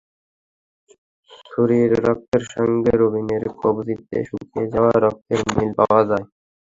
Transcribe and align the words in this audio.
ছুরির 1.41 1.91
রক্তের 2.05 2.43
সঙ্গে 2.53 2.91
রবিনের 3.01 3.43
কবজিতে 3.61 4.17
শুকিয়ে 4.29 4.65
যাওয়া 4.73 4.93
রক্তের 4.97 5.39
মিল 5.49 5.71
পাওয়া 5.79 6.01
যায়। 6.09 6.25